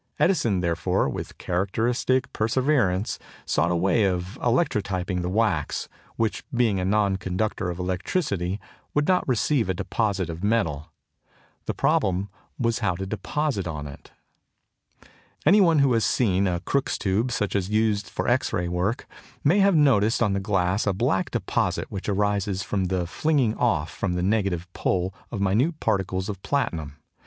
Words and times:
Edison, 0.17 0.61
therefore, 0.61 1.07
with 1.07 1.37
characteristic 1.37 2.33
perseverance, 2.33 3.19
sought 3.45 3.69
a 3.69 3.75
way 3.75 4.05
of 4.05 4.35
electrotyping 4.41 5.21
the 5.21 5.29
wax, 5.29 5.87
which, 6.15 6.43
being 6.51 6.79
a 6.79 6.85
non 6.85 7.17
conductor 7.17 7.69
of 7.69 7.77
electricity, 7.77 8.59
would 8.95 9.07
not 9.07 9.27
receive 9.27 9.69
a 9.69 9.75
deposit 9.75 10.27
of 10.27 10.43
metal. 10.43 10.91
The 11.67 11.75
problem 11.75 12.29
was 12.57 12.79
how 12.79 12.95
to 12.95 13.05
deposit 13.05 13.67
on 13.67 13.85
it. 13.85 14.09
Any 15.45 15.61
one 15.61 15.77
who 15.77 15.93
has 15.93 16.03
seen 16.03 16.47
a 16.47 16.61
Crookes' 16.61 16.97
tube 16.97 17.31
such 17.31 17.55
as 17.55 17.65
is 17.65 17.69
used 17.69 18.09
for 18.09 18.27
X 18.27 18.51
ray 18.51 18.67
work 18.67 19.05
may 19.43 19.59
have 19.59 19.75
noticed 19.75 20.23
on 20.23 20.33
the 20.33 20.39
glass 20.39 20.87
a 20.87 20.93
black 20.93 21.29
deposit 21.29 21.91
which 21.91 22.09
arises 22.09 22.63
from 22.63 22.85
the 22.85 23.05
flinging 23.05 23.55
off 23.55 23.91
from 23.91 24.13
the 24.15 24.23
negative 24.23 24.67
pole 24.73 25.13
of 25.29 25.39
minute 25.39 25.79
particles 25.79 26.27
of 26.27 26.41
platinum. 26.41 26.95